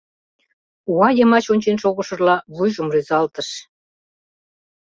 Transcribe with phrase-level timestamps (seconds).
[0.93, 3.49] Уа йымач ончен шогышыжла, вуйжым рӱзалтыш.